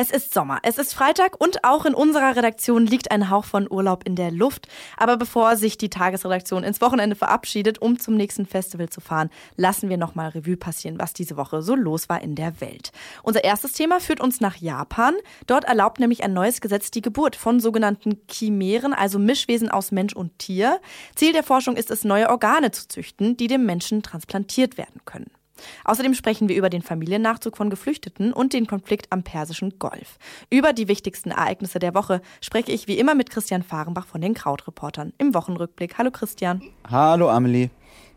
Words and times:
Es 0.00 0.12
ist 0.12 0.32
Sommer, 0.32 0.60
es 0.62 0.78
ist 0.78 0.94
Freitag 0.94 1.40
und 1.40 1.64
auch 1.64 1.84
in 1.84 1.92
unserer 1.92 2.36
Redaktion 2.36 2.86
liegt 2.86 3.10
ein 3.10 3.30
Hauch 3.30 3.44
von 3.44 3.68
Urlaub 3.68 4.06
in 4.06 4.14
der 4.14 4.30
Luft. 4.30 4.68
Aber 4.96 5.16
bevor 5.16 5.56
sich 5.56 5.76
die 5.76 5.90
Tagesredaktion 5.90 6.62
ins 6.62 6.80
Wochenende 6.80 7.16
verabschiedet, 7.16 7.82
um 7.82 7.98
zum 7.98 8.14
nächsten 8.14 8.46
Festival 8.46 8.88
zu 8.90 9.00
fahren, 9.00 9.28
lassen 9.56 9.88
wir 9.88 9.96
nochmal 9.96 10.28
Revue 10.28 10.56
passieren, 10.56 11.00
was 11.00 11.14
diese 11.14 11.36
Woche 11.36 11.62
so 11.62 11.74
los 11.74 12.08
war 12.08 12.22
in 12.22 12.36
der 12.36 12.60
Welt. 12.60 12.92
Unser 13.24 13.42
erstes 13.42 13.72
Thema 13.72 13.98
führt 13.98 14.20
uns 14.20 14.40
nach 14.40 14.54
Japan. 14.54 15.16
Dort 15.48 15.64
erlaubt 15.64 15.98
nämlich 15.98 16.22
ein 16.22 16.32
neues 16.32 16.60
Gesetz 16.60 16.92
die 16.92 17.02
Geburt 17.02 17.34
von 17.34 17.58
sogenannten 17.58 18.20
Chimären, 18.30 18.92
also 18.92 19.18
Mischwesen 19.18 19.68
aus 19.68 19.90
Mensch 19.90 20.14
und 20.14 20.38
Tier. 20.38 20.80
Ziel 21.16 21.32
der 21.32 21.42
Forschung 21.42 21.74
ist 21.74 21.90
es, 21.90 22.04
neue 22.04 22.30
Organe 22.30 22.70
zu 22.70 22.86
züchten, 22.86 23.36
die 23.36 23.48
dem 23.48 23.66
Menschen 23.66 24.04
transplantiert 24.04 24.78
werden 24.78 25.00
können. 25.04 25.32
Außerdem 25.84 26.14
sprechen 26.14 26.48
wir 26.48 26.56
über 26.56 26.70
den 26.70 26.82
Familiennachzug 26.82 27.56
von 27.56 27.70
Geflüchteten 27.70 28.32
und 28.32 28.52
den 28.52 28.66
Konflikt 28.66 29.06
am 29.10 29.22
Persischen 29.22 29.78
Golf. 29.78 30.18
Über 30.50 30.72
die 30.72 30.88
wichtigsten 30.88 31.30
Ereignisse 31.30 31.78
der 31.78 31.94
Woche 31.94 32.20
spreche 32.40 32.72
ich 32.72 32.88
wie 32.88 32.98
immer 32.98 33.14
mit 33.14 33.30
Christian 33.30 33.62
Fahrenbach 33.62 34.06
von 34.06 34.20
den 34.20 34.34
Krautreportern 34.34 35.12
im 35.18 35.34
Wochenrückblick. 35.34 35.98
Hallo 35.98 36.10
Christian. 36.10 36.62
Hallo 36.88 37.30
Amelie. 37.30 37.70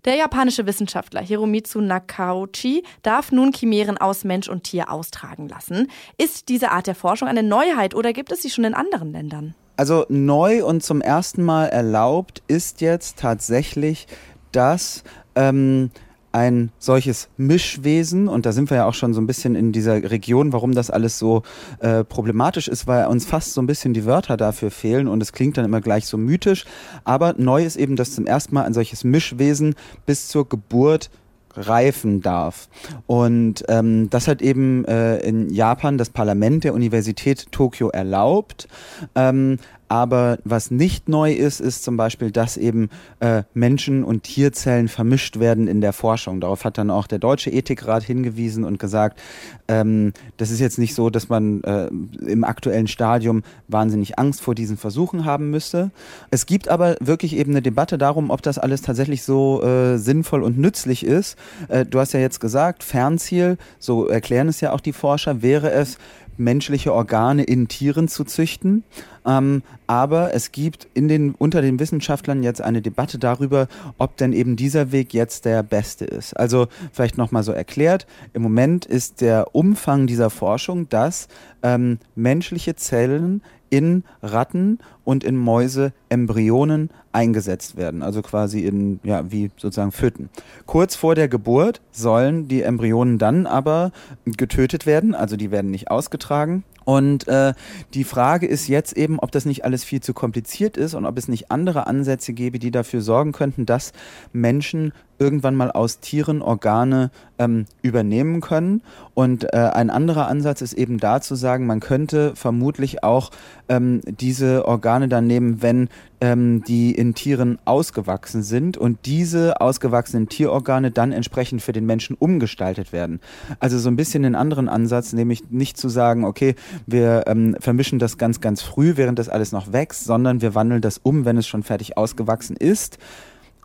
Der 0.06 0.16
japanische 0.16 0.66
Wissenschaftler 0.66 1.22
Hiromitsu 1.22 1.80
Nakauchi 1.80 2.84
darf 3.04 3.32
nun 3.32 3.54
Chimären 3.54 4.00
aus 4.00 4.24
Mensch 4.24 4.50
und 4.50 4.64
Tier 4.64 4.92
austragen 4.92 5.48
lassen. 5.48 5.92
Ist 6.18 6.50
diese 6.50 6.72
Art 6.72 6.88
der 6.88 6.96
Forschung 6.96 7.28
eine 7.28 7.44
Neuheit 7.44 7.94
oder 7.94 8.12
gibt 8.12 8.32
es 8.32 8.42
sie 8.42 8.50
schon 8.50 8.64
in 8.64 8.74
anderen 8.74 9.12
Ländern? 9.12 9.54
Also 9.78 10.06
neu 10.10 10.66
und 10.66 10.84
zum 10.84 11.02
ersten 11.02 11.44
Mal 11.44 11.68
erlaubt 11.68 12.42
ist 12.48 12.82
jetzt 12.82 13.20
tatsächlich, 13.20 14.08
dass 14.52 15.04
ähm, 15.36 15.92
ein 16.32 16.72
solches 16.80 17.30
Mischwesen, 17.38 18.28
und 18.28 18.46
da 18.46 18.52
sind 18.52 18.70
wir 18.70 18.78
ja 18.78 18.86
auch 18.86 18.94
schon 18.94 19.14
so 19.14 19.22
ein 19.22 19.28
bisschen 19.28 19.56
in 19.56 19.72
dieser 19.72 20.10
Region, 20.12 20.54
warum 20.54 20.74
das 20.74 20.90
alles 20.90 21.20
so 21.20 21.44
äh, 21.80 22.04
problematisch 22.04 22.68
ist, 22.68 22.88
weil 22.88 23.08
uns 23.08 23.26
fast 23.26 23.54
so 23.54 23.62
ein 23.62 23.68
bisschen 23.68 23.94
die 23.94 24.06
Wörter 24.06 24.38
dafür 24.38 24.72
fehlen 24.72 25.08
und 25.08 25.22
es 25.22 25.34
klingt 25.34 25.58
dann 25.58 25.66
immer 25.66 25.82
gleich 25.82 26.06
so 26.08 26.18
mythisch. 26.18 26.66
Aber 27.04 27.36
neu 27.38 27.64
ist 27.64 27.76
eben, 27.76 27.96
dass 27.96 28.16
zum 28.16 28.26
ersten 28.26 28.56
Mal 28.56 28.64
ein 28.64 28.74
solches 28.74 29.04
Mischwesen 29.04 29.76
bis 30.06 30.28
zur 30.28 30.48
Geburt 30.48 31.10
reifen 31.56 32.22
darf. 32.22 32.70
Und 33.08 33.64
ähm, 33.68 34.10
das 34.10 34.28
hat 34.28 34.42
eben 34.42 34.86
äh, 34.86 35.18
in 35.18 35.50
Japan 35.50 35.98
das 35.98 36.10
Parlament 36.10 36.64
der 36.64 36.74
Universität 36.74 37.52
Tokio 37.52 37.90
erlaubt. 37.90 38.68
Ähm, 39.16 39.58
aber 39.92 40.38
was 40.46 40.72
nicht 40.72 41.10
neu 41.10 41.34
ist, 41.34 41.60
ist 41.60 41.84
zum 41.84 41.98
Beispiel, 41.98 42.32
dass 42.32 42.56
eben 42.56 42.88
äh, 43.20 43.44
Menschen- 43.54 44.06
und 44.06 44.24
Tierzellen 44.24 44.88
vermischt 44.88 45.38
werden 45.38 45.68
in 45.68 45.82
der 45.82 45.92
Forschung. 45.92 46.40
Darauf 46.40 46.64
hat 46.64 46.78
dann 46.78 46.90
auch 46.90 47.08
der 47.08 47.20
Deutsche 47.20 47.50
Ethikrat 47.50 48.02
hingewiesen 48.02 48.64
und 48.64 48.80
gesagt, 48.80 49.20
ähm, 49.68 50.14
das 50.38 50.50
ist 50.50 50.62
jetzt 50.62 50.80
nicht 50.80 50.96
so, 50.96 51.10
dass 51.10 51.28
man 51.28 51.62
äh, 51.66 51.88
im 52.26 52.46
aktuellen 52.46 52.88
Stadium 52.88 53.44
wahnsinnig 53.68 54.18
Angst 54.18 54.40
vor 54.40 54.56
diesen 54.56 54.78
Versuchen 54.78 55.26
haben 55.26 55.50
müsste. 55.50 55.92
Es 56.30 56.46
gibt 56.46 56.70
aber 56.70 56.96
wirklich 57.02 57.36
eben 57.36 57.52
eine 57.52 57.62
Debatte 57.62 57.98
darum, 57.98 58.30
ob 58.30 58.42
das 58.42 58.60
alles 58.60 58.84
tatsächlich 58.84 59.24
so 59.24 59.62
äh, 59.62 59.98
sinnvoll 59.98 60.44
und 60.44 60.58
nützlich 60.58 61.06
ist. 61.06 61.38
Äh, 61.68 61.86
du 61.86 62.00
hast 62.00 62.14
ja 62.14 62.22
jetzt 62.22 62.40
gesagt, 62.40 62.86
Fernziel, 62.86 63.58
so 63.78 64.08
erklären 64.08 64.48
es 64.48 64.62
ja 64.62 64.72
auch 64.72 64.80
die 64.80 64.94
Forscher, 64.94 65.42
wäre 65.42 65.70
es, 65.72 65.98
menschliche 66.44 66.94
Organe 66.94 67.44
in 67.44 67.68
Tieren 67.68 68.08
zu 68.08 68.24
züchten. 68.24 68.84
Ähm, 69.26 69.62
aber 69.88 70.34
es 70.34 70.52
gibt 70.52 70.88
in 70.94 71.08
den, 71.08 71.36
unter 71.36 71.62
den 71.62 71.80
Wissenschaftlern 71.80 72.44
jetzt 72.44 72.62
eine 72.62 72.82
Debatte 72.82 73.20
darüber, 73.20 73.68
ob 73.98 74.18
denn 74.18 74.34
eben 74.34 74.56
dieser 74.56 74.92
Weg 74.92 75.14
jetzt 75.14 75.46
der 75.46 75.64
beste 75.64 76.06
ist. 76.06 76.34
Also 76.34 76.68
vielleicht 76.92 77.18
nochmal 77.18 77.44
so 77.44 77.52
erklärt, 77.52 78.08
im 78.34 78.42
Moment 78.42 78.86
ist 78.86 79.22
der 79.22 79.56
Umfang 79.56 80.08
dieser 80.08 80.30
Forschung, 80.30 80.90
dass 80.90 81.28
ähm, 81.64 82.00
menschliche 82.16 82.76
Zellen 82.76 83.42
in 83.72 84.04
Ratten 84.22 84.78
und 85.04 85.24
in 85.24 85.36
Mäuse 85.36 85.94
Embryonen 86.10 86.92
eingesetzt 87.12 87.76
werden, 87.76 88.04
also 88.04 88.22
quasi 88.22 88.60
in, 88.60 89.00
ja, 89.04 89.32
wie 89.32 89.50
sozusagen 89.58 89.92
Föten. 89.92 90.30
Kurz 90.68 90.96
vor 90.96 91.16
der 91.16 91.28
Geburt 91.28 91.82
sollen 91.92 92.48
die 92.48 92.62
Embryonen 92.62 93.18
dann 93.18 93.48
aber 93.48 93.92
getötet 94.26 94.86
werden, 94.86 95.16
also 95.16 95.36
die 95.36 95.50
werden 95.50 95.72
nicht 95.72 95.90
ausgetragen 95.90 96.64
und 96.84 97.28
äh, 97.28 97.54
die 97.94 98.04
Frage 98.04 98.48
ist 98.48 98.68
jetzt 98.68 98.98
eben, 98.98 99.20
ob 99.20 99.32
das 99.32 99.46
nicht 99.46 99.66
alles 99.66 99.84
viel 99.84 100.02
zu 100.02 100.14
kompliziert 100.14 100.78
ist 100.78 100.94
und 100.94 101.06
ob 101.06 101.18
es 101.18 101.28
nicht 101.28 101.52
andere 101.52 101.88
Ansätze 101.88 102.34
gäbe, 102.34 102.60
die 102.60 102.72
dafür 102.72 103.02
sorgen 103.02 103.32
könnten, 103.32 103.66
dass 103.66 103.94
Menschen 104.34 104.94
irgendwann 105.22 105.56
mal 105.56 105.70
aus 105.70 106.00
Tieren 106.00 106.42
Organe 106.42 107.12
ähm, 107.38 107.66
übernehmen 107.84 108.42
können. 108.42 108.82
Und 109.14 109.54
äh, 109.54 109.58
ein 109.58 109.92
anderer 109.92 110.28
Ansatz 110.28 110.62
ist 110.62 110.74
eben 110.74 110.98
da 110.98 111.22
zu 111.22 111.36
sagen, 111.36 111.68
man 111.68 111.80
könnte 111.80 112.36
vermutlich 112.36 113.04
auch 113.04 113.30
ähm, 113.70 114.02
diese 114.06 114.66
Organe 114.68 115.08
dann 115.08 115.28
nehmen, 115.28 115.62
wenn 115.62 115.90
ähm, 116.22 116.64
die 116.64 116.92
in 116.92 117.14
Tieren 117.14 117.60
ausgewachsen 117.66 118.42
sind 118.42 118.78
und 118.78 119.06
diese 119.06 119.62
ausgewachsenen 119.62 120.28
Tierorgane 120.28 120.90
dann 120.90 121.12
entsprechend 121.12 121.62
für 121.62 121.72
den 121.72 121.86
Menschen 121.86 122.16
umgestaltet 122.18 122.92
werden. 122.92 123.20
Also 123.60 123.78
so 123.78 123.90
ein 123.90 123.96
bisschen 123.96 124.24
den 124.24 124.36
anderen 124.36 124.70
Ansatz, 124.70 125.14
nämlich 125.14 125.52
nicht 125.52 125.78
zu 125.78 125.88
sagen, 125.88 126.26
okay, 126.26 126.56
wir 126.88 127.26
ähm, 127.28 127.56
vermischen 127.60 128.00
das 128.00 128.18
ganz, 128.18 128.42
ganz 128.42 128.64
früh, 128.64 128.94
während 128.96 129.20
das 129.20 129.30
alles 129.30 129.52
noch 129.52 129.72
wächst, 129.72 130.06
sondern 130.06 130.42
wir 130.42 130.56
wandeln 130.56 130.82
das 130.82 131.00
um, 131.00 131.26
wenn 131.26 131.38
es 131.38 131.48
schon 131.48 131.64
fertig 131.64 131.98
ausgewachsen 131.98 132.56
ist. 132.56 132.98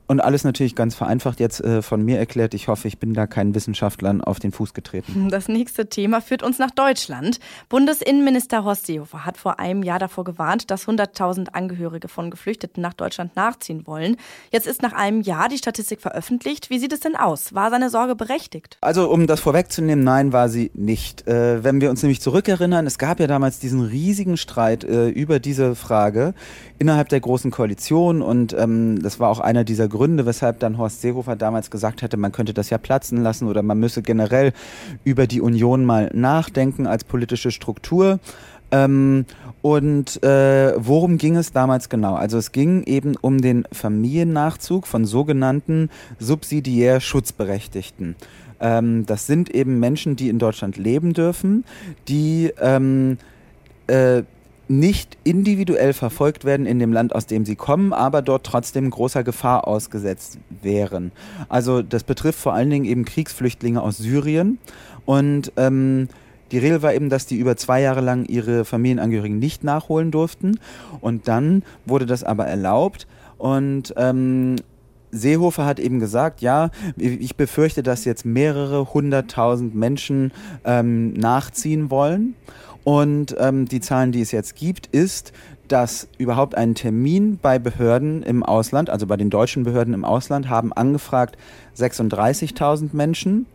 Und 0.07 0.21
alles 0.21 0.45
natürlich 0.45 0.75
ganz 0.75 0.95
vereinfacht 0.95 1.41
jetzt 1.41 1.61
äh, 1.61 1.83
von 1.83 2.03
mir 2.03 2.19
erklärt. 2.19 2.55
Ich 2.55 2.69
hoffe, 2.69 2.87
ich 2.87 2.99
bin 2.99 3.13
da 3.15 3.27
keinen 3.27 3.55
Wissenschaftlern 3.55 4.21
auf 4.21 4.39
den 4.39 4.53
Fuß 4.53 4.75
getreten. 4.75 5.29
Das 5.37 5.49
nächste 5.49 5.89
Thema 5.89 6.21
führt 6.23 6.43
uns 6.43 6.59
nach 6.59 6.71
Deutschland. 6.71 7.41
Bundesinnenminister 7.69 8.65
Horst 8.65 8.87
Seehofer 8.87 9.27
hat 9.27 9.37
vor 9.37 9.59
einem 9.59 9.83
Jahr 9.83 9.99
davor 9.99 10.25
gewarnt, 10.25 10.71
dass 10.71 10.87
100.000 10.87 11.49
Angehörige 11.49 12.09
von 12.09 12.31
Geflüchteten 12.31 12.81
nach 12.81 12.95
Deutschland 12.95 13.37
nachziehen 13.37 13.87
wollen. 13.87 14.17
Jetzt 14.51 14.67
ist 14.67 14.83
nach 14.83 14.93
einem 14.93 15.21
Jahr 15.21 15.49
die 15.49 15.59
Statistik 15.59 16.01
veröffentlicht. 16.01 16.71
Wie 16.71 16.79
sieht 16.79 16.93
es 16.93 17.01
denn 17.01 17.17
aus? 17.17 17.55
War 17.55 17.71
seine 17.71 17.91
Sorge 17.91 18.15
berechtigt? 18.15 18.79
Also, 18.81 19.11
um 19.11 19.27
das 19.27 19.41
vorwegzunehmen, 19.41 20.05
nein, 20.05 20.33
war 20.33 20.49
sie 20.49 20.71
nicht. 20.75 21.27
Äh, 21.27 21.63
wenn 21.65 21.81
wir 21.81 21.91
uns 21.91 22.03
nämlich 22.03 22.21
zurückerinnern, 22.21 22.87
es 22.87 22.99
gab 22.99 23.21
ja 23.21 23.27
damals 23.27 23.59
diesen 23.59 23.83
riesigen 23.83 24.37
Streit 24.37 24.85
äh, 24.85 25.09
über 25.09 25.39
diese 25.39 25.75
Frage 25.75 26.35
innerhalb 26.79 27.09
der 27.09 27.21
Großen 27.21 27.51
Koalition 27.51 28.23
und 28.23 28.55
ähm, 28.59 29.03
das 29.03 29.19
war 29.21 29.31
auch 29.31 29.41
einer 29.41 29.65
dieser 29.65 29.89
Gründe, 29.97 30.27
weshalb 30.27 30.61
dann 30.61 30.79
Horst 30.79 31.01
Seehofer 31.01 31.37
damals 31.37 31.71
gesagt 31.71 32.03
hatte, 32.03 32.17
man 32.17 32.33
könnte 32.33 32.53
das 32.53 32.71
ja 32.71 32.79
platzen 32.79 33.23
lassen 33.23 33.49
oder 33.49 33.63
man 33.63 33.79
müsse 33.79 34.03
generell 34.03 34.53
über 35.05 35.27
die 35.27 35.41
Union 35.41 35.85
mal 35.85 36.11
nachdenken 36.13 36.87
als 36.87 37.05
politische 37.05 37.51
Struktur. 37.51 38.21
Ähm, 38.71 39.25
und 39.63 40.23
äh, 40.23 40.75
worum 40.77 41.19
ging 41.19 41.37
es 41.37 41.53
damals 41.53 41.89
genau? 41.89 42.15
Also 42.15 42.39
es 42.39 42.53
ging 42.53 42.83
eben 42.83 43.17
um 43.21 43.41
den 43.41 43.65
Familiennachzug 43.73 44.87
von 44.87 45.05
sogenannten 45.05 45.89
subsidiär 46.19 47.01
Schutzberechtigten. 47.01 48.17
Ähm, 48.61 49.07
das 49.07 49.27
sind 49.27 49.51
eben 49.51 49.79
Menschen, 49.81 50.17
die 50.17 50.29
in 50.29 50.39
Deutschland 50.39 50.77
leben 50.77 51.13
dürfen, 51.13 51.65
die 52.09 52.53
ähm, 52.61 53.19
äh, 53.87 54.23
nicht 54.69 55.17
individuell 55.25 55.93
verfolgt 55.93 56.45
werden 56.45 56.67
in 56.67 56.79
dem 56.79 56.93
Land, 56.93 57.15
aus 57.15 57.27
dem 57.27 57.45
sie 57.45 57.57
kommen, 57.57 57.93
aber 57.93 58.23
dort 58.23 58.45
trotzdem 58.45 58.91
großer 58.91 59.23
Gefahr 59.23 59.67
ausgesetzt 59.67 60.39
wären. 60.63 61.13
Also 61.49 61.83
das 61.83 62.05
betrifft 62.05 62.41
vor 62.41 62.55
allen 62.55 62.71
Dingen 62.71 62.85
eben 62.85 63.05
Kriegsflüchtlinge 63.05 63.81
aus 63.81 63.99
Syrien 63.99 64.59
und 65.05 65.53
ähm, 65.57 66.09
die 66.53 66.59
Regel 66.59 66.83
war 66.83 66.95
eben, 66.95 67.11
dass 67.11 67.27
die 67.27 67.37
über 67.37 67.57
zwei 67.57 67.81
Jahre 67.81 68.01
lang 68.01 68.25
ihre 68.27 68.65
Familienangehörigen 68.65 69.39
nicht 69.39 69.65
nachholen 69.65 70.11
durften 70.11 70.59
und 71.01 71.29
dann 71.29 71.63
wurde 71.85 72.07
das 72.07 72.25
aber 72.25 72.47
erlaubt 72.47 73.07
und 73.39 73.95
ähm, 73.97 74.57
Seehofer 75.13 75.65
hat 75.65 75.79
eben 75.79 76.01
gesagt, 76.01 76.41
ja, 76.41 76.71
ich 76.97 77.37
befürchte, 77.37 77.83
dass 77.83 78.05
jetzt 78.05 78.25
mehrere 78.27 78.93
hunderttausend 78.93 79.75
Menschen 79.75 80.33
ähm, 80.65 81.15
nachziehen 81.15 81.91
wollen. 81.91 82.35
Und 82.87 83.35
ähm, 83.41 83.67
die 83.67 83.81
Zahlen, 83.81 84.13
die 84.13 84.21
es 84.21 84.31
jetzt 84.31 84.55
gibt, 84.55 84.87
ist, 84.87 85.33
dass 85.67 86.07
überhaupt 86.19 86.55
einen 86.55 86.77
Termin 86.77 87.37
bei 87.37 87.59
Behörden 87.59 88.23
im 88.23 88.45
Ausland, 88.45 88.91
also 88.91 89.09
bei 89.09 89.17
den 89.17 89.29
deutschen 89.29 89.65
Behörden 89.65 89.93
im 89.93 90.05
Ausland, 90.05 90.49
haben 90.49 90.73
angefragt 90.73 91.37
36.000 91.77 92.91
Menschen. 92.93 93.47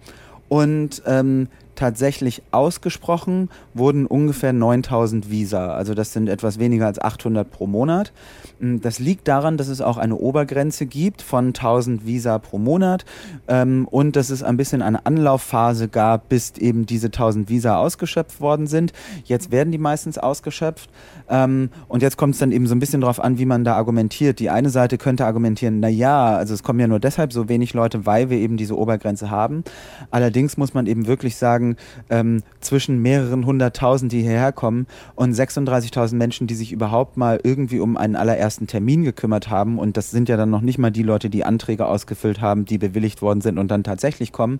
Und 0.50 1.02
ähm, 1.06 1.48
tatsächlich 1.82 2.44
ausgesprochen 2.52 3.50
wurden 3.74 4.06
ungefähr 4.06 4.54
9000 4.54 5.32
Visa. 5.32 5.74
Also 5.74 5.96
das 5.96 6.14
sind 6.14 6.30
etwas 6.30 6.60
weniger 6.60 6.86
als 6.86 7.02
800 7.02 7.50
pro 7.50 7.66
Monat. 7.66 8.14
Hm, 8.60 8.82
das 8.82 9.00
liegt 9.00 9.28
daran, 9.28 9.58
dass 9.58 9.68
es 9.68 9.82
auch 9.82 9.98
eine 9.98 10.16
Obergrenze 10.16 10.86
gibt 10.86 11.24
von 11.24 11.48
1000 11.48 12.06
Visa 12.06 12.38
pro 12.38 12.60
Monat 12.60 13.04
ähm, 13.48 13.88
und 13.90 14.16
dass 14.16 14.30
es 14.30 14.44
ein 14.44 14.58
bisschen 14.58 14.84
eine 14.84 15.08
Anlaufphase 15.08 15.88
gab, 15.88 16.30
bis 16.30 16.52
eben 16.60 16.86
diese 16.86 17.08
1000 17.08 17.50
Visa 17.50 17.78
ausgeschöpft 17.78 18.42
worden 18.42 18.68
sind. 18.68 18.94
Jetzt 19.24 19.52
werden 19.52 19.72
die 19.72 19.80
meistens 19.80 20.20
ausgeschöpft 20.20 20.88
ähm, 21.30 21.72
und 21.88 22.04
jetzt 22.04 22.16
kommt 22.16 22.36
es 22.36 22.40
dann 22.40 22.52
eben 22.52 22.68
so 22.68 22.76
ein 22.76 22.80
bisschen 22.80 23.02
darauf 23.02 23.20
an, 23.20 23.40
wie 23.40 23.46
man 23.48 23.64
da 23.64 23.76
argumentiert. 23.76 24.38
Die 24.38 24.52
eine 24.52 24.70
Seite 24.70 25.00
könnte 25.00 25.26
argumentieren, 25.26 25.80
na 25.80 25.88
ja, 25.88 26.36
also 26.36 26.54
es 26.54 26.62
kommen 26.62 26.80
ja 26.80 26.88
nur 26.88 27.00
deshalb 27.00 27.34
so 27.34 27.50
wenig 27.50 27.74
Leute, 27.74 28.06
weil 28.06 28.30
wir 28.30 28.38
eben 28.38 28.58
diese 28.58 28.78
Obergrenze 28.78 29.32
haben. 29.32 29.64
Allerdings 30.12 30.58
muss 30.58 30.76
man 30.76 30.86
eben 30.86 31.08
wirklich 31.08 31.38
sagen, 31.38 31.71
ähm, 32.10 32.44
zwischen 32.60 33.02
mehreren 33.02 33.46
hunderttausend, 33.46 34.12
die 34.12 34.22
hierher 34.22 34.52
kommen 34.52 34.88
und 35.16 35.34
36.000 35.34 36.16
Menschen, 36.16 36.48
die 36.48 36.56
sich 36.56 36.72
überhaupt 36.72 37.18
mal 37.18 37.40
irgendwie 37.44 37.80
um 37.80 37.98
einen 37.98 38.16
allerersten 38.16 38.68
Termin 38.68 39.04
gekümmert 39.04 39.50
haben 39.50 39.80
und 39.80 39.98
das 39.98 40.12
sind 40.12 40.30
ja 40.30 40.38
dann 40.38 40.50
noch 40.50 40.62
nicht 40.62 40.78
mal 40.78 40.92
die 40.92 41.04
Leute, 41.04 41.30
die 41.30 41.44
Anträge 41.44 41.86
ausgefüllt 41.86 42.42
haben, 42.42 42.66
die 42.66 42.78
bewilligt 42.78 43.22
worden 43.22 43.42
sind 43.42 43.58
und 43.58 43.70
dann 43.70 43.84
tatsächlich 43.84 44.32
kommen. 44.32 44.60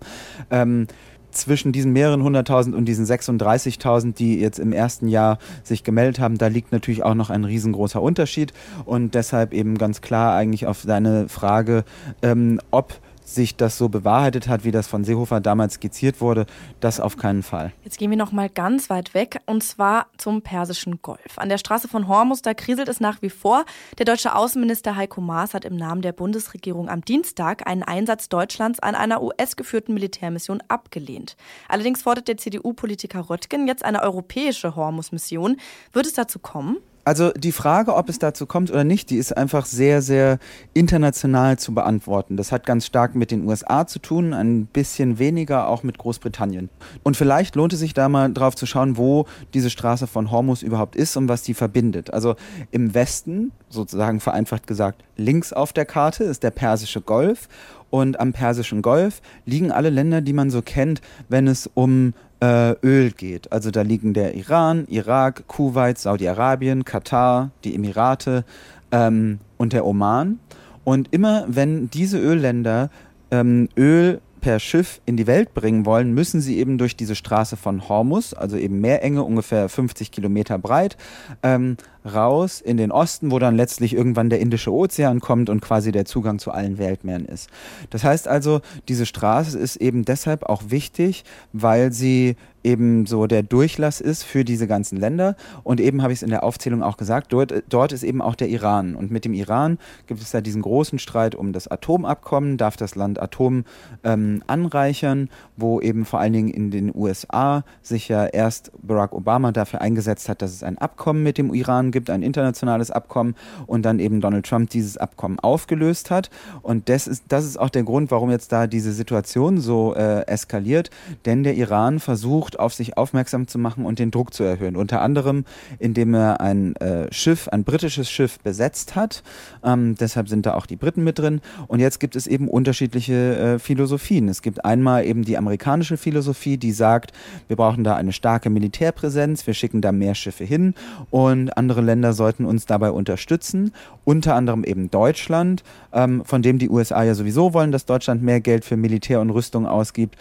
Ähm, 0.50 0.86
zwischen 1.32 1.72
diesen 1.72 1.92
mehreren 1.92 2.22
hunderttausend 2.22 2.76
und 2.76 2.84
diesen 2.84 3.06
36.000, 3.06 4.14
die 4.14 4.38
jetzt 4.38 4.58
im 4.58 4.72
ersten 4.72 5.08
Jahr 5.08 5.38
sich 5.62 5.82
gemeldet 5.82 6.20
haben, 6.20 6.38
da 6.38 6.46
liegt 6.46 6.72
natürlich 6.72 7.02
auch 7.02 7.14
noch 7.14 7.30
ein 7.30 7.44
riesengroßer 7.44 8.00
Unterschied 8.00 8.52
und 8.84 9.14
deshalb 9.14 9.52
eben 9.52 9.78
ganz 9.78 10.00
klar 10.00 10.36
eigentlich 10.36 10.66
auf 10.66 10.82
deine 10.86 11.28
Frage, 11.28 11.84
ähm, 12.22 12.60
ob 12.70 13.00
sich 13.24 13.56
das 13.56 13.78
so 13.78 13.88
bewahrheitet 13.88 14.48
hat, 14.48 14.64
wie 14.64 14.70
das 14.70 14.86
von 14.86 15.04
Seehofer 15.04 15.40
damals 15.40 15.74
skizziert 15.74 16.20
wurde, 16.20 16.46
das 16.80 17.00
auf 17.00 17.16
keinen 17.16 17.42
Fall. 17.42 17.72
Jetzt 17.84 17.98
gehen 17.98 18.10
wir 18.10 18.18
noch 18.18 18.32
mal 18.32 18.48
ganz 18.48 18.90
weit 18.90 19.14
weg 19.14 19.40
und 19.46 19.62
zwar 19.62 20.06
zum 20.18 20.42
Persischen 20.42 21.00
Golf. 21.02 21.36
An 21.36 21.48
der 21.48 21.58
Straße 21.58 21.88
von 21.88 22.08
Hormus, 22.08 22.42
da 22.42 22.54
kriselt 22.54 22.88
es 22.88 23.00
nach 23.00 23.22
wie 23.22 23.30
vor. 23.30 23.64
Der 23.98 24.06
deutsche 24.06 24.34
Außenminister 24.34 24.96
Heiko 24.96 25.20
Maas 25.20 25.54
hat 25.54 25.64
im 25.64 25.76
Namen 25.76 26.02
der 26.02 26.12
Bundesregierung 26.12 26.88
am 26.88 27.04
Dienstag 27.04 27.66
einen 27.66 27.82
Einsatz 27.82 28.28
Deutschlands 28.28 28.80
an 28.80 28.94
einer 28.94 29.22
US-geführten 29.22 29.94
Militärmission 29.94 30.62
abgelehnt. 30.68 31.36
Allerdings 31.68 32.02
fordert 32.02 32.28
der 32.28 32.36
CDU-Politiker 32.36 33.30
Röttgen 33.30 33.66
jetzt 33.66 33.84
eine 33.84 34.02
europäische 34.02 34.76
Hormus-Mission. 34.76 35.56
Wird 35.92 36.06
es 36.06 36.12
dazu 36.14 36.38
kommen? 36.38 36.78
Also 37.04 37.32
die 37.32 37.50
Frage, 37.50 37.96
ob 37.96 38.08
es 38.08 38.20
dazu 38.20 38.46
kommt 38.46 38.70
oder 38.70 38.84
nicht, 38.84 39.10
die 39.10 39.16
ist 39.16 39.36
einfach 39.36 39.66
sehr, 39.66 40.02
sehr 40.02 40.38
international 40.72 41.58
zu 41.58 41.74
beantworten. 41.74 42.36
Das 42.36 42.52
hat 42.52 42.64
ganz 42.64 42.86
stark 42.86 43.16
mit 43.16 43.32
den 43.32 43.44
USA 43.46 43.88
zu 43.88 43.98
tun, 43.98 44.32
ein 44.32 44.66
bisschen 44.66 45.18
weniger 45.18 45.66
auch 45.68 45.82
mit 45.82 45.98
Großbritannien. 45.98 46.68
Und 47.02 47.16
vielleicht 47.16 47.56
lohnt 47.56 47.72
es 47.72 47.80
sich 47.80 47.92
da 47.92 48.08
mal 48.08 48.32
drauf 48.32 48.54
zu 48.54 48.66
schauen, 48.66 48.96
wo 48.96 49.26
diese 49.52 49.68
Straße 49.68 50.06
von 50.06 50.30
Hormus 50.30 50.62
überhaupt 50.62 50.94
ist 50.94 51.16
und 51.16 51.28
was 51.28 51.42
die 51.42 51.54
verbindet. 51.54 52.12
Also 52.12 52.36
im 52.70 52.94
Westen, 52.94 53.50
sozusagen 53.68 54.20
vereinfacht 54.20 54.68
gesagt, 54.68 55.02
links 55.16 55.52
auf 55.52 55.72
der 55.72 55.86
Karte 55.86 56.22
ist 56.22 56.44
der 56.44 56.50
Persische 56.50 57.00
Golf 57.00 57.48
und 57.90 58.20
am 58.20 58.32
Persischen 58.32 58.80
Golf 58.80 59.20
liegen 59.44 59.70
alle 59.70 59.90
Länder, 59.90 60.20
die 60.20 60.32
man 60.32 60.50
so 60.50 60.62
kennt, 60.62 61.02
wenn 61.28 61.46
es 61.46 61.68
um 61.74 62.14
äh, 62.42 62.74
Öl 62.84 63.12
geht. 63.12 63.52
Also 63.52 63.70
da 63.70 63.82
liegen 63.82 64.14
der 64.14 64.34
Iran, 64.34 64.86
Irak, 64.88 65.46
Kuwait, 65.46 65.96
Saudi-Arabien, 65.96 66.84
Katar, 66.84 67.52
die 67.62 67.74
Emirate 67.74 68.44
ähm, 68.90 69.38
und 69.56 69.72
der 69.72 69.86
Oman. 69.86 70.40
Und 70.82 71.12
immer 71.12 71.44
wenn 71.46 71.88
diese 71.88 72.18
Ölländer 72.18 72.90
ähm, 73.30 73.68
Öl 73.76 74.20
per 74.42 74.58
Schiff 74.58 75.00
in 75.06 75.16
die 75.16 75.26
Welt 75.26 75.54
bringen 75.54 75.86
wollen, 75.86 76.12
müssen 76.12 76.42
sie 76.42 76.58
eben 76.58 76.76
durch 76.76 76.96
diese 76.96 77.14
Straße 77.14 77.56
von 77.56 77.88
Hormus, 77.88 78.34
also 78.34 78.58
eben 78.58 78.80
Meerenge, 78.80 79.22
ungefähr 79.22 79.70
50 79.70 80.10
Kilometer 80.10 80.58
breit, 80.58 80.98
ähm, 81.42 81.78
raus 82.04 82.60
in 82.60 82.76
den 82.76 82.90
Osten, 82.90 83.30
wo 83.30 83.38
dann 83.38 83.56
letztlich 83.56 83.94
irgendwann 83.94 84.28
der 84.28 84.40
Indische 84.40 84.72
Ozean 84.72 85.20
kommt 85.20 85.48
und 85.48 85.60
quasi 85.60 85.92
der 85.92 86.04
Zugang 86.04 86.40
zu 86.40 86.50
allen 86.50 86.76
Weltmeeren 86.76 87.24
ist. 87.24 87.48
Das 87.90 88.04
heißt 88.04 88.26
also, 88.28 88.60
diese 88.88 89.06
Straße 89.06 89.58
ist 89.58 89.76
eben 89.76 90.04
deshalb 90.04 90.42
auch 90.42 90.64
wichtig, 90.66 91.24
weil 91.52 91.92
sie 91.92 92.36
eben 92.64 93.06
so 93.06 93.26
der 93.26 93.42
Durchlass 93.42 94.00
ist 94.00 94.22
für 94.22 94.44
diese 94.44 94.66
ganzen 94.66 94.98
Länder. 94.98 95.36
Und 95.62 95.80
eben 95.80 96.02
habe 96.02 96.12
ich 96.12 96.20
es 96.20 96.22
in 96.22 96.30
der 96.30 96.44
Aufzählung 96.44 96.82
auch 96.82 96.96
gesagt, 96.96 97.32
dort, 97.32 97.52
dort 97.68 97.92
ist 97.92 98.02
eben 98.02 98.22
auch 98.22 98.34
der 98.34 98.48
Iran. 98.48 98.94
Und 98.94 99.10
mit 99.10 99.24
dem 99.24 99.34
Iran 99.34 99.78
gibt 100.06 100.20
es 100.20 100.30
da 100.30 100.40
diesen 100.40 100.62
großen 100.62 100.98
Streit 100.98 101.34
um 101.34 101.52
das 101.52 101.68
Atomabkommen. 101.68 102.56
Darf 102.56 102.76
das 102.76 102.94
Land 102.94 103.20
Atom 103.20 103.64
ähm, 104.04 104.42
anreichern, 104.46 105.28
wo 105.56 105.80
eben 105.80 106.04
vor 106.04 106.20
allen 106.20 106.32
Dingen 106.32 106.48
in 106.48 106.70
den 106.70 106.94
USA 106.94 107.64
sich 107.82 108.08
ja 108.08 108.26
erst 108.26 108.72
Barack 108.82 109.12
Obama 109.12 109.52
dafür 109.52 109.80
eingesetzt 109.80 110.28
hat, 110.28 110.42
dass 110.42 110.52
es 110.52 110.62
ein 110.62 110.78
Abkommen 110.78 111.22
mit 111.22 111.38
dem 111.38 111.52
Iran 111.54 111.90
gibt, 111.90 112.10
ein 112.10 112.22
internationales 112.22 112.90
Abkommen 112.90 113.34
und 113.66 113.82
dann 113.82 113.98
eben 113.98 114.20
Donald 114.20 114.46
Trump 114.46 114.70
dieses 114.70 114.96
Abkommen 114.96 115.38
aufgelöst 115.38 116.10
hat. 116.10 116.30
Und 116.62 116.88
das 116.88 117.06
ist, 117.06 117.24
das 117.28 117.44
ist 117.44 117.58
auch 117.58 117.70
der 117.70 117.82
Grund, 117.82 118.10
warum 118.10 118.30
jetzt 118.30 118.52
da 118.52 118.66
diese 118.66 118.92
Situation 118.92 119.60
so 119.60 119.94
äh, 119.94 120.26
eskaliert, 120.26 120.90
denn 121.24 121.42
der 121.42 121.54
Iran 121.54 122.00
versucht, 122.00 122.51
auf 122.58 122.74
sich 122.74 122.96
aufmerksam 122.96 123.46
zu 123.46 123.58
machen 123.58 123.84
und 123.84 123.98
den 123.98 124.10
Druck 124.10 124.34
zu 124.34 124.44
erhöhen. 124.44 124.76
Unter 124.76 125.00
anderem, 125.00 125.44
indem 125.78 126.14
er 126.14 126.40
ein 126.40 126.76
äh, 126.76 127.12
Schiff, 127.12 127.48
ein 127.48 127.64
britisches 127.64 128.10
Schiff 128.10 128.38
besetzt 128.40 128.96
hat. 128.96 129.22
Ähm, 129.64 129.94
deshalb 129.98 130.28
sind 130.28 130.46
da 130.46 130.54
auch 130.54 130.66
die 130.66 130.76
Briten 130.76 131.04
mit 131.04 131.18
drin. 131.18 131.40
Und 131.68 131.80
jetzt 131.80 132.00
gibt 132.00 132.16
es 132.16 132.26
eben 132.26 132.48
unterschiedliche 132.48 133.36
äh, 133.36 133.58
Philosophien. 133.58 134.28
Es 134.28 134.42
gibt 134.42 134.64
einmal 134.64 135.04
eben 135.06 135.24
die 135.24 135.36
amerikanische 135.36 135.96
Philosophie, 135.96 136.56
die 136.56 136.72
sagt, 136.72 137.12
wir 137.48 137.56
brauchen 137.56 137.84
da 137.84 137.96
eine 137.96 138.12
starke 138.12 138.50
Militärpräsenz, 138.50 139.46
wir 139.46 139.54
schicken 139.54 139.80
da 139.80 139.92
mehr 139.92 140.14
Schiffe 140.14 140.44
hin 140.44 140.74
und 141.10 141.56
andere 141.56 141.80
Länder 141.80 142.12
sollten 142.12 142.44
uns 142.44 142.66
dabei 142.66 142.90
unterstützen, 142.90 143.72
unter 144.04 144.34
anderem 144.34 144.64
eben 144.64 144.90
Deutschland, 144.90 145.62
ähm, 145.92 146.24
von 146.24 146.42
dem 146.42 146.58
die 146.58 146.68
USA 146.68 147.02
ja 147.02 147.14
sowieso 147.14 147.54
wollen, 147.54 147.72
dass 147.72 147.86
Deutschland 147.86 148.22
mehr 148.22 148.40
Geld 148.40 148.64
für 148.64 148.76
Militär 148.76 149.20
und 149.20 149.30
Rüstung 149.30 149.66
ausgibt. 149.66 150.16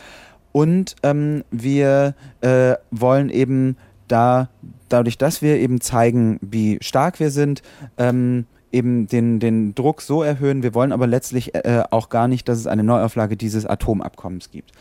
Und 0.51 0.95
ähm, 1.03 1.43
wir 1.51 2.15
äh, 2.41 2.75
wollen 2.91 3.29
eben 3.29 3.77
da, 4.07 4.49
dadurch, 4.89 5.17
dass 5.17 5.41
wir 5.41 5.57
eben 5.57 5.81
zeigen, 5.81 6.39
wie 6.41 6.77
stark 6.81 7.19
wir 7.19 7.31
sind, 7.31 7.61
ähm, 7.97 8.45
eben 8.71 9.07
den, 9.07 9.39
den 9.39 9.75
Druck 9.75 10.01
so 10.01 10.23
erhöhen. 10.23 10.63
Wir 10.63 10.73
wollen 10.73 10.91
aber 10.91 11.07
letztlich 11.07 11.55
äh, 11.55 11.83
auch 11.91 12.09
gar 12.09 12.27
nicht, 12.27 12.47
dass 12.47 12.57
es 12.57 12.67
eine 12.67 12.83
Neuauflage 12.83 13.37
dieses 13.37 13.65
Atomabkommens 13.65 14.51
gibt. 14.51 14.71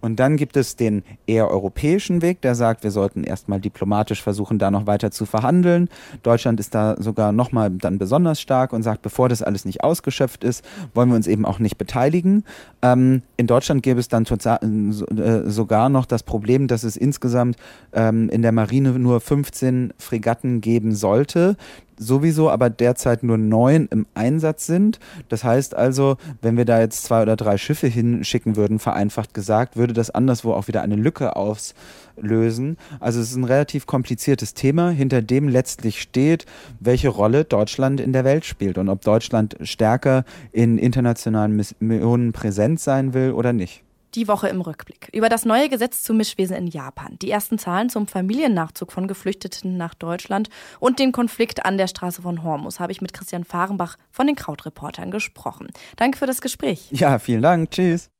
Und 0.00 0.16
dann 0.20 0.36
gibt 0.36 0.56
es 0.56 0.76
den 0.76 1.02
eher 1.26 1.50
europäischen 1.50 2.22
Weg, 2.22 2.40
der 2.40 2.54
sagt, 2.54 2.84
wir 2.84 2.90
sollten 2.90 3.24
erstmal 3.24 3.60
diplomatisch 3.60 4.22
versuchen, 4.22 4.58
da 4.58 4.70
noch 4.70 4.86
weiter 4.86 5.10
zu 5.10 5.26
verhandeln. 5.26 5.88
Deutschland 6.22 6.60
ist 6.60 6.74
da 6.74 6.96
sogar 6.98 7.32
nochmal 7.32 7.70
dann 7.70 7.98
besonders 7.98 8.40
stark 8.40 8.72
und 8.72 8.82
sagt, 8.82 9.02
bevor 9.02 9.28
das 9.28 9.42
alles 9.42 9.64
nicht 9.64 9.84
ausgeschöpft 9.84 10.44
ist, 10.44 10.64
wollen 10.94 11.10
wir 11.10 11.16
uns 11.16 11.26
eben 11.26 11.44
auch 11.44 11.58
nicht 11.58 11.76
beteiligen. 11.78 12.44
Ähm, 12.82 13.22
in 13.36 13.46
Deutschland 13.46 13.82
gäbe 13.82 14.00
es 14.00 14.08
dann 14.08 14.24
äh, 14.24 15.50
sogar 15.50 15.88
noch 15.88 16.06
das 16.06 16.22
Problem, 16.22 16.66
dass 16.66 16.82
es 16.82 16.96
insgesamt 16.96 17.56
ähm, 17.92 18.28
in 18.30 18.42
der 18.42 18.52
Marine 18.52 18.98
nur 18.98 19.20
15 19.20 19.92
Fregatten 19.98 20.60
geben 20.60 20.94
sollte 20.94 21.56
sowieso 22.00 22.50
aber 22.50 22.70
derzeit 22.70 23.22
nur 23.22 23.38
neun 23.38 23.86
im 23.90 24.06
Einsatz 24.14 24.66
sind. 24.66 24.98
Das 25.28 25.44
heißt 25.44 25.76
also, 25.76 26.16
wenn 26.42 26.56
wir 26.56 26.64
da 26.64 26.80
jetzt 26.80 27.04
zwei 27.04 27.22
oder 27.22 27.36
drei 27.36 27.58
Schiffe 27.58 27.86
hinschicken 27.86 28.56
würden, 28.56 28.78
vereinfacht 28.78 29.34
gesagt, 29.34 29.76
würde 29.76 29.92
das 29.92 30.10
anderswo 30.10 30.52
auch 30.54 30.66
wieder 30.66 30.82
eine 30.82 30.96
Lücke 30.96 31.36
auslösen. 31.36 32.78
Also 32.98 33.20
es 33.20 33.30
ist 33.30 33.36
ein 33.36 33.44
relativ 33.44 33.86
kompliziertes 33.86 34.54
Thema, 34.54 34.90
hinter 34.90 35.20
dem 35.20 35.48
letztlich 35.48 36.00
steht, 36.00 36.46
welche 36.80 37.10
Rolle 37.10 37.44
Deutschland 37.44 38.00
in 38.00 38.12
der 38.12 38.24
Welt 38.24 38.46
spielt 38.46 38.78
und 38.78 38.88
ob 38.88 39.02
Deutschland 39.02 39.56
stärker 39.62 40.24
in 40.52 40.78
internationalen 40.78 41.54
Missionen 41.54 42.32
präsent 42.32 42.80
sein 42.80 43.12
will 43.12 43.32
oder 43.32 43.52
nicht. 43.52 43.84
Die 44.14 44.26
Woche 44.26 44.48
im 44.48 44.60
Rückblick. 44.60 45.08
Über 45.12 45.28
das 45.28 45.44
neue 45.44 45.68
Gesetz 45.68 46.02
zu 46.02 46.12
Mischwesen 46.12 46.56
in 46.56 46.66
Japan, 46.66 47.16
die 47.22 47.30
ersten 47.30 47.58
Zahlen 47.58 47.90
zum 47.90 48.08
Familiennachzug 48.08 48.90
von 48.90 49.06
Geflüchteten 49.06 49.76
nach 49.76 49.94
Deutschland 49.94 50.48
und 50.80 50.98
den 50.98 51.12
Konflikt 51.12 51.64
an 51.64 51.78
der 51.78 51.86
Straße 51.86 52.22
von 52.22 52.42
Hormus 52.42 52.80
habe 52.80 52.90
ich 52.90 53.00
mit 53.00 53.12
Christian 53.12 53.44
Fahrenbach 53.44 53.96
von 54.10 54.26
den 54.26 54.34
Krautreportern 54.34 55.10
gesprochen. 55.10 55.68
Danke 55.96 56.18
für 56.18 56.26
das 56.26 56.40
Gespräch. 56.40 56.88
Ja, 56.90 57.18
vielen 57.20 57.42
Dank. 57.42 57.70
Tschüss. 57.70 58.10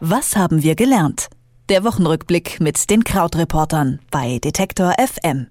Was 0.00 0.36
haben 0.36 0.62
wir 0.62 0.76
gelernt? 0.76 1.28
Der 1.68 1.84
Wochenrückblick 1.84 2.60
mit 2.60 2.90
den 2.90 3.02
Krautreportern 3.02 4.00
bei 4.10 4.38
Detektor 4.38 4.94
FM. 4.98 5.48